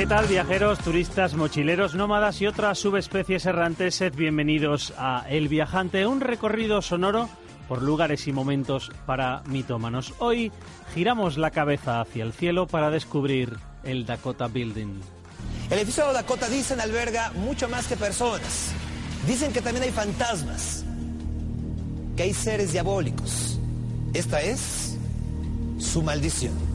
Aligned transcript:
¿Qué 0.00 0.06
tal 0.06 0.26
viajeros, 0.28 0.78
turistas, 0.78 1.34
mochileros, 1.34 1.94
nómadas 1.94 2.40
y 2.40 2.46
otras 2.46 2.78
subespecies 2.78 3.44
errantes? 3.44 3.96
Sed 3.96 4.14
bienvenidos 4.14 4.94
a 4.96 5.26
El 5.28 5.48
Viajante, 5.48 6.06
un 6.06 6.22
recorrido 6.22 6.80
sonoro 6.80 7.28
por 7.68 7.82
lugares 7.82 8.26
y 8.26 8.32
momentos 8.32 8.90
para 9.04 9.42
mitómanos. 9.44 10.14
Hoy 10.18 10.52
giramos 10.94 11.36
la 11.36 11.50
cabeza 11.50 12.00
hacia 12.00 12.24
el 12.24 12.32
cielo 12.32 12.66
para 12.66 12.88
descubrir 12.88 13.58
el 13.84 14.06
Dakota 14.06 14.48
Building. 14.48 15.02
El 15.68 15.76
edificio 15.76 16.10
Dakota 16.14 16.48
dicen 16.48 16.80
alberga 16.80 17.32
mucho 17.32 17.68
más 17.68 17.86
que 17.86 17.98
personas. 17.98 18.72
Dicen 19.26 19.52
que 19.52 19.60
también 19.60 19.84
hay 19.84 19.92
fantasmas, 19.92 20.82
que 22.16 22.22
hay 22.22 22.32
seres 22.32 22.72
diabólicos. 22.72 23.60
Esta 24.14 24.40
es 24.40 24.96
su 25.76 26.02
maldición. 26.02 26.69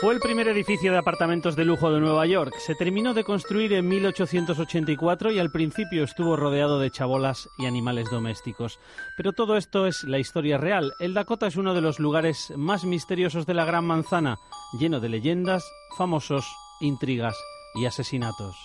Fue 0.00 0.14
el 0.14 0.20
primer 0.20 0.48
edificio 0.48 0.92
de 0.92 0.98
apartamentos 0.98 1.56
de 1.56 1.66
lujo 1.66 1.92
de 1.92 2.00
Nueva 2.00 2.24
York. 2.24 2.54
Se 2.58 2.74
terminó 2.74 3.12
de 3.12 3.22
construir 3.22 3.74
en 3.74 3.86
1884 3.86 5.30
y 5.30 5.38
al 5.38 5.50
principio 5.50 6.04
estuvo 6.04 6.36
rodeado 6.36 6.80
de 6.80 6.90
chabolas 6.90 7.50
y 7.58 7.66
animales 7.66 8.08
domésticos. 8.10 8.80
Pero 9.18 9.34
todo 9.34 9.58
esto 9.58 9.86
es 9.86 10.04
la 10.04 10.18
historia 10.18 10.56
real. 10.56 10.94
El 11.00 11.12
Dakota 11.12 11.46
es 11.46 11.56
uno 11.56 11.74
de 11.74 11.82
los 11.82 11.98
lugares 11.98 12.50
más 12.56 12.84
misteriosos 12.84 13.44
de 13.44 13.52
la 13.52 13.66
Gran 13.66 13.84
Manzana, 13.84 14.38
lleno 14.78 15.00
de 15.00 15.10
leyendas, 15.10 15.70
famosos, 15.98 16.46
intrigas 16.80 17.36
y 17.74 17.84
asesinatos. 17.84 18.56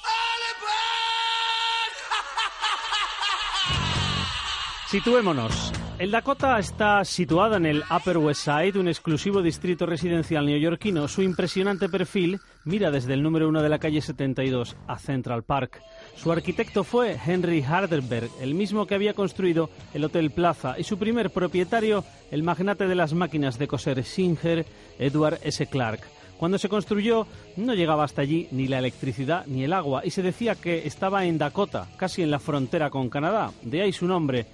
Situémonos. 4.88 5.74
El 5.98 6.12
Dakota 6.12 6.60
está 6.60 7.06
situado 7.06 7.56
en 7.56 7.66
el 7.66 7.82
Upper 7.90 8.18
West 8.18 8.44
Side, 8.44 8.78
un 8.78 8.90
exclusivo 8.90 9.42
distrito 9.42 9.86
residencial 9.86 10.46
neoyorquino. 10.46 11.08
Su 11.08 11.22
impresionante 11.22 11.88
perfil 11.88 12.42
mira 12.66 12.92
desde 12.92 13.14
el 13.14 13.24
número 13.24 13.48
uno 13.48 13.62
de 13.62 13.70
la 13.70 13.80
calle 13.80 14.02
72 14.02 14.76
a 14.88 15.00
Central 15.00 15.44
Park. 15.44 15.82
Su 16.18 16.34
arquitecto 16.34 16.84
fue 16.84 17.18
Henry 17.26 17.64
Hardenberg, 17.64 18.30
el 18.42 18.56
mismo 18.56 18.86
que 18.86 18.96
había 18.96 19.14
construido 19.14 19.70
el 19.94 20.04
Hotel 20.04 20.32
Plaza, 20.32 20.76
y 20.78 20.84
su 20.84 21.00
primer 21.00 21.30
propietario, 21.30 22.04
el 22.30 22.44
magnate 22.44 22.90
de 22.90 22.96
las 22.96 23.14
máquinas 23.14 23.58
de 23.58 23.70
coser 23.70 24.04
Singer, 24.04 24.66
Edward 25.00 25.40
S. 25.44 25.66
Clark. 25.68 26.02
Cuando 26.38 26.58
se 26.58 26.68
construyó 26.68 27.26
no 27.56 27.74
llegaba 27.74 28.04
hasta 28.04 28.22
allí 28.22 28.50
ni 28.52 28.68
la 28.68 28.80
electricidad 28.80 29.46
ni 29.46 29.64
el 29.64 29.72
agua 29.72 30.02
y 30.04 30.10
se 30.10 30.22
decía 30.22 30.56
que 30.56 30.86
estaba 30.86 31.24
en 31.24 31.38
Dakota, 31.38 31.88
casi 31.96 32.22
en 32.22 32.32
la 32.32 32.40
frontera 32.40 32.90
con 32.90 33.10
Canadá, 33.10 33.54
de 33.62 33.82
ahí 33.82 33.94
su 33.94 34.06
nombre 34.06 34.46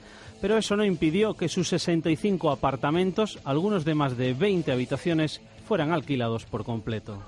pero 0.41 0.57
eso 0.57 0.75
no 0.75 0.83
impidió 0.83 1.35
que 1.35 1.47
sus 1.47 1.69
65 1.69 2.49
apartamentos, 2.51 3.39
algunos 3.45 3.85
de 3.85 3.95
más 3.95 4.17
de 4.17 4.33
20 4.33 4.71
habitaciones, 4.71 5.39
fueran 5.67 5.91
alquilados 5.91 6.45
por 6.45 6.65
completo. 6.65 7.23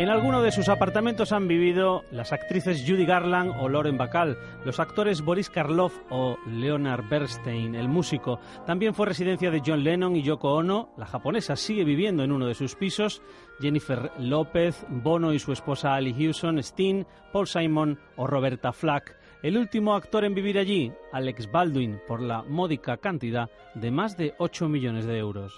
En 0.00 0.08
alguno 0.08 0.40
de 0.40 0.50
sus 0.50 0.70
apartamentos 0.70 1.30
han 1.30 1.46
vivido 1.46 2.06
las 2.10 2.32
actrices 2.32 2.86
Judy 2.88 3.04
Garland 3.04 3.52
o 3.60 3.68
Lauren 3.68 3.98
Bacall, 3.98 4.38
los 4.64 4.80
actores 4.80 5.20
Boris 5.20 5.50
Karloff 5.50 5.94
o 6.08 6.38
Leonard 6.46 7.06
Bernstein, 7.10 7.74
el 7.74 7.86
músico. 7.86 8.40
También 8.64 8.94
fue 8.94 9.04
residencia 9.04 9.50
de 9.50 9.60
John 9.62 9.84
Lennon 9.84 10.16
y 10.16 10.22
Yoko 10.22 10.54
Ono. 10.54 10.94
La 10.96 11.04
japonesa 11.04 11.54
sigue 11.54 11.84
viviendo 11.84 12.24
en 12.24 12.32
uno 12.32 12.46
de 12.46 12.54
sus 12.54 12.76
pisos. 12.76 13.20
Jennifer 13.60 14.10
López, 14.18 14.86
Bono 14.88 15.34
y 15.34 15.38
su 15.38 15.52
esposa 15.52 15.92
Ali 15.94 16.14
Hewson, 16.18 16.62
Steen, 16.62 17.06
Paul 17.30 17.46
Simon 17.46 17.98
o 18.16 18.26
Roberta 18.26 18.72
Flack. 18.72 19.18
El 19.42 19.58
último 19.58 19.94
actor 19.94 20.24
en 20.24 20.34
vivir 20.34 20.56
allí, 20.56 20.90
Alex 21.12 21.52
Baldwin, 21.52 22.00
por 22.08 22.22
la 22.22 22.42
módica 22.42 22.96
cantidad 22.96 23.50
de 23.74 23.90
más 23.90 24.16
de 24.16 24.32
8 24.38 24.66
millones 24.66 25.04
de 25.04 25.18
euros. 25.18 25.52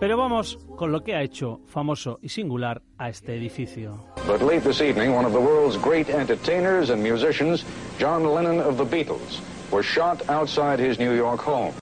Pero 0.00 0.16
vamos 0.16 0.58
con 0.76 0.92
lo 0.92 1.02
que 1.02 1.14
ha 1.14 1.22
hecho 1.22 1.60
famoso 1.66 2.18
y 2.22 2.30
singular 2.30 2.80
a 2.96 3.10
este 3.10 3.36
edificio. 3.36 4.00
But 4.26 4.40
late 4.40 4.62
this 4.62 4.80
evening, 4.80 5.14
one 5.14 5.26
of 5.26 5.32
the 5.32 5.38
world's 5.38 5.76
great 5.76 6.08
entertainers 6.08 6.88
and 6.88 7.02
musicians, 7.02 7.66
John 7.98 8.24
Lennon 8.24 8.60
of 8.60 8.78
the 8.78 8.84
Beatles, 8.84 9.42
was 9.70 9.84
shot 9.84 10.22
outside 10.30 10.80
his 10.80 10.98
New 10.98 11.14
York 11.14 11.40
home. 11.46 11.74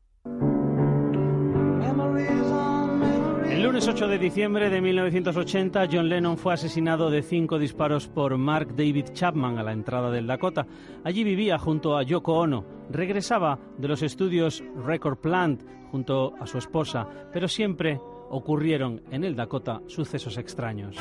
El 3.53 3.62
lunes 3.62 3.88
8 3.88 4.09
de 4.09 4.19
diciembre 4.19 4.70
de 4.70 4.80
1980, 4.80 5.88
John 5.91 6.09
Lennon 6.09 6.38
fue 6.38 6.54
asesinado 6.54 7.10
de 7.10 7.22
cinco 7.22 7.59
disparos 7.59 8.09
por 8.09 8.36
Mark 8.36 8.75
David 8.75 9.06
Chapman 9.12 9.59
a 9.59 9.62
la 9.62 9.72
entrada 9.72 10.10
del 10.10 10.26
Dakota. 10.26 10.66
Allí 11.04 11.22
vivía 11.22 11.59
junto 11.59 11.97
a 11.97 12.03
Yoko 12.03 12.34
Ono. 12.34 12.65
Regresaba 12.91 13.59
de 13.76 13.88
los 13.88 14.03
estudios 14.03 14.62
Record 14.84 15.19
Plant 15.19 15.62
junto 15.91 16.34
a 16.41 16.47
su 16.47 16.59
esposa, 16.59 17.06
pero 17.32 17.49
siempre 17.49 18.00
ocurrieron 18.31 19.03
en 19.10 19.25
el 19.25 19.34
Dakota 19.34 19.81
sucesos 19.87 20.37
extraños. 20.37 20.97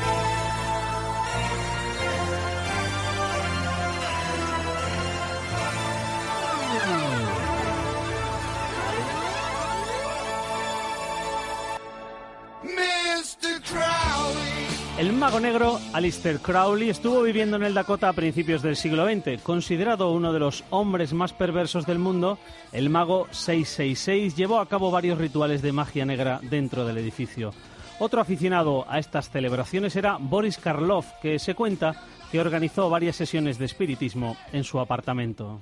El 14.98 15.14
mago 15.14 15.40
negro 15.40 15.80
Alistair 15.94 16.40
Crowley 16.40 16.90
estuvo 16.90 17.22
viviendo 17.22 17.56
en 17.56 17.62
el 17.62 17.76
Dakota 17.76 18.10
a 18.10 18.14
principios 18.14 18.64
del 18.64 18.76
siglo 18.76 19.06
XX. 19.06 19.40
Considerado 19.44 20.12
uno 20.12 20.34
de 20.34 20.40
los 20.40 20.64
hombres 20.72 21.14
más 21.14 21.34
perversos 21.34 21.86
del 21.86 22.00
mundo, 22.00 22.40
el 22.72 22.90
mago 22.90 23.28
666 23.30 24.36
llevó 24.36 24.60
a 24.60 24.68
cabo 24.68 24.90
varios 24.90 25.20
rituales 25.20 25.62
de 25.62 25.72
magia 25.72 26.04
negra 26.04 26.40
dentro 26.42 26.84
del 26.84 26.98
edificio. 26.98 27.54
Otro 28.00 28.22
aficionado 28.22 28.86
a 28.90 28.98
estas 28.98 29.30
celebraciones 29.30 29.96
era 29.96 30.18
Boris 30.20 30.58
Karloff, 30.58 31.06
que 31.22 31.38
se 31.38 31.54
cuenta 31.54 32.04
que 32.32 32.42
organizó 32.42 32.90
varias 32.90 33.18
sesiones 33.18 33.60
de 33.60 33.66
espiritismo 33.66 34.36
en 34.52 34.64
su 34.64 34.80
apartamento. 34.80 35.62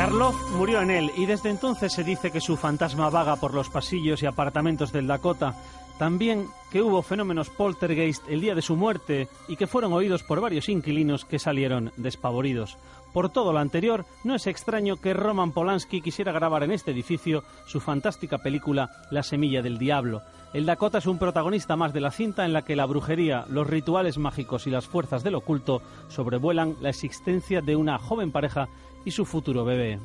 Karloff 0.00 0.52
murió 0.52 0.80
en 0.80 0.90
él 0.90 1.12
y 1.14 1.26
desde 1.26 1.50
entonces 1.50 1.92
se 1.92 2.02
dice 2.02 2.30
que 2.30 2.40
su 2.40 2.56
fantasma 2.56 3.10
vaga 3.10 3.36
por 3.36 3.52
los 3.52 3.68
pasillos 3.68 4.22
y 4.22 4.26
apartamentos 4.26 4.92
del 4.92 5.06
Dakota. 5.06 5.54
También 6.00 6.48
que 6.70 6.80
hubo 6.80 7.02
fenómenos 7.02 7.50
poltergeist 7.50 8.26
el 8.26 8.40
día 8.40 8.54
de 8.54 8.62
su 8.62 8.74
muerte 8.74 9.28
y 9.48 9.56
que 9.56 9.66
fueron 9.66 9.92
oídos 9.92 10.22
por 10.22 10.40
varios 10.40 10.70
inquilinos 10.70 11.26
que 11.26 11.38
salieron 11.38 11.92
despavoridos. 11.98 12.78
Por 13.12 13.28
todo 13.28 13.52
lo 13.52 13.58
anterior, 13.58 14.06
no 14.24 14.34
es 14.34 14.46
extraño 14.46 14.96
que 14.96 15.12
Roman 15.12 15.52
Polanski 15.52 16.00
quisiera 16.00 16.32
grabar 16.32 16.62
en 16.62 16.72
este 16.72 16.92
edificio 16.92 17.44
su 17.66 17.80
fantástica 17.80 18.38
película 18.38 18.88
La 19.10 19.22
Semilla 19.22 19.60
del 19.60 19.76
Diablo. 19.76 20.22
El 20.54 20.64
Dakota 20.64 20.96
es 20.96 21.06
un 21.06 21.18
protagonista 21.18 21.76
más 21.76 21.92
de 21.92 22.00
la 22.00 22.12
cinta 22.12 22.46
en 22.46 22.54
la 22.54 22.62
que 22.62 22.76
la 22.76 22.86
brujería, 22.86 23.44
los 23.50 23.66
rituales 23.66 24.16
mágicos 24.16 24.66
y 24.66 24.70
las 24.70 24.86
fuerzas 24.86 25.22
del 25.22 25.34
oculto 25.34 25.82
sobrevuelan 26.08 26.76
la 26.80 26.88
existencia 26.88 27.60
de 27.60 27.76
una 27.76 27.98
joven 27.98 28.32
pareja 28.32 28.70
y 29.04 29.10
su 29.10 29.26
futuro 29.26 29.66
bebé. 29.66 30.00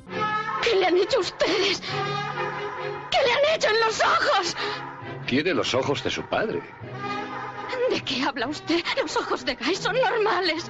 ¿Qué 0.61 0.75
le 0.77 0.87
han 0.87 0.97
hecho 0.97 1.21
ustedes? 1.21 1.79
¿Qué 1.79 3.17
le 3.25 3.31
han 3.31 3.55
hecho 3.55 3.69
en 3.69 3.79
los 3.79 4.01
ojos? 4.01 4.55
Tiene 5.25 5.53
los 5.53 5.73
ojos 5.73 6.03
de 6.03 6.09
su 6.09 6.23
padre. 6.23 6.61
¿De 7.89 8.01
qué 8.01 8.23
habla 8.23 8.47
usted? 8.47 8.83
Los 9.01 9.15
ojos 9.17 9.45
de 9.45 9.55
Guy 9.55 9.75
son 9.75 9.95
normales. 9.95 10.69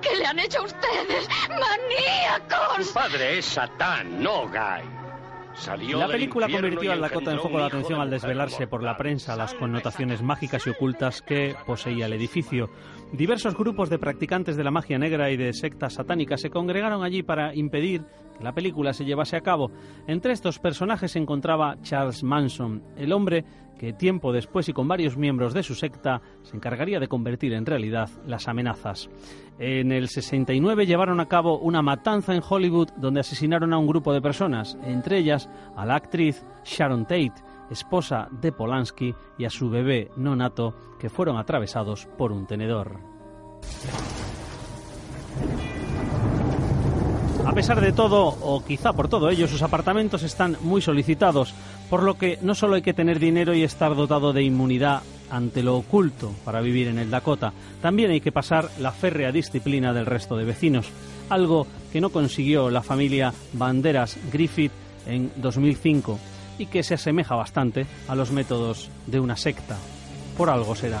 ¿Qué 0.00 0.16
le 0.16 0.26
han 0.26 0.38
hecho 0.38 0.62
ustedes? 0.62 1.28
¡Maníacos! 1.48 2.86
Su 2.86 2.92
padre 2.94 3.38
es 3.38 3.44
Satán, 3.44 4.22
no 4.22 4.48
Guy. 4.48 4.98
Salió 5.54 5.98
La 5.98 6.06
película 6.06 6.48
convirtió 6.48 6.84
y 6.84 6.88
al 6.88 7.00
Dakota 7.00 7.32
en 7.32 7.40
foco 7.40 7.58
de 7.58 7.64
atención 7.64 8.00
al 8.00 8.10
desvelarse 8.10 8.68
por 8.68 8.82
la 8.84 8.96
prensa 8.96 9.34
las 9.34 9.54
connotaciones 9.54 10.22
mágicas 10.22 10.64
y 10.66 10.70
ocultas 10.70 11.20
que 11.20 11.56
poseía 11.66 12.06
el 12.06 12.12
edificio. 12.12 12.70
Diversos 13.12 13.56
grupos 13.56 13.88
de 13.88 13.98
practicantes 13.98 14.56
de 14.56 14.64
la 14.64 14.70
magia 14.70 14.98
negra 14.98 15.30
y 15.30 15.38
de 15.38 15.54
sectas 15.54 15.94
satánicas 15.94 16.42
se 16.42 16.50
congregaron 16.50 17.02
allí 17.02 17.22
para 17.22 17.54
impedir 17.54 18.04
que 18.36 18.44
la 18.44 18.52
película 18.52 18.92
se 18.92 19.06
llevase 19.06 19.34
a 19.34 19.40
cabo. 19.40 19.70
Entre 20.06 20.32
estos 20.32 20.58
personajes 20.58 21.12
se 21.12 21.18
encontraba 21.18 21.76
Charles 21.80 22.22
Manson, 22.22 22.82
el 22.96 23.12
hombre 23.12 23.44
que 23.78 23.94
tiempo 23.94 24.32
después 24.32 24.68
y 24.68 24.74
con 24.74 24.88
varios 24.88 25.16
miembros 25.16 25.54
de 25.54 25.62
su 25.62 25.74
secta 25.74 26.20
se 26.42 26.56
encargaría 26.56 27.00
de 27.00 27.08
convertir 27.08 27.54
en 27.54 27.64
realidad 27.64 28.10
las 28.26 28.46
amenazas. 28.46 29.08
En 29.58 29.90
el 29.90 30.08
69 30.08 30.84
llevaron 30.84 31.20
a 31.20 31.28
cabo 31.28 31.58
una 31.58 31.80
matanza 31.80 32.34
en 32.34 32.42
Hollywood 32.46 32.90
donde 32.98 33.20
asesinaron 33.20 33.72
a 33.72 33.78
un 33.78 33.86
grupo 33.86 34.12
de 34.12 34.20
personas, 34.20 34.76
entre 34.84 35.18
ellas 35.18 35.48
a 35.76 35.86
la 35.86 35.94
actriz 35.94 36.44
Sharon 36.64 37.04
Tate, 37.04 37.32
esposa 37.70 38.28
de 38.30 38.52
Polanski, 38.52 39.14
y 39.36 39.44
a 39.44 39.50
su 39.50 39.70
bebé 39.70 40.10
no 40.16 40.36
nato, 40.36 40.74
que 40.98 41.10
fueron 41.10 41.36
atravesados 41.36 42.06
por 42.16 42.32
un 42.32 42.46
tenedor. 42.46 43.00
A 47.44 47.52
pesar 47.52 47.80
de 47.80 47.92
todo, 47.92 48.26
o 48.26 48.62
quizá 48.64 48.92
por 48.92 49.08
todo 49.08 49.30
ello, 49.30 49.48
sus 49.48 49.62
apartamentos 49.62 50.22
están 50.22 50.58
muy 50.60 50.82
solicitados, 50.82 51.54
por 51.88 52.02
lo 52.02 52.18
que 52.18 52.38
no 52.42 52.54
solo 52.54 52.74
hay 52.74 52.82
que 52.82 52.92
tener 52.92 53.18
dinero 53.18 53.54
y 53.54 53.62
estar 53.62 53.94
dotado 53.94 54.32
de 54.32 54.42
inmunidad 54.42 55.02
ante 55.30 55.62
lo 55.62 55.76
oculto 55.76 56.32
para 56.44 56.60
vivir 56.60 56.88
en 56.88 56.98
el 56.98 57.10
Dakota, 57.10 57.52
también 57.80 58.10
hay 58.10 58.20
que 58.20 58.32
pasar 58.32 58.68
la 58.78 58.92
férrea 58.92 59.32
disciplina 59.32 59.92
del 59.92 60.06
resto 60.06 60.36
de 60.36 60.44
vecinos, 60.44 60.90
algo 61.30 61.66
que 61.92 62.00
no 62.00 62.10
consiguió 62.10 62.70
la 62.70 62.82
familia 62.82 63.32
Banderas 63.54 64.18
Griffith 64.30 64.72
en 65.06 65.32
2005 65.36 66.18
y 66.58 66.66
que 66.66 66.82
se 66.82 66.94
asemeja 66.94 67.34
bastante 67.34 67.86
a 68.08 68.14
los 68.14 68.30
métodos 68.30 68.90
de 69.06 69.20
una 69.20 69.36
secta. 69.36 69.76
Por 70.36 70.50
algo 70.50 70.74
será. 70.74 71.00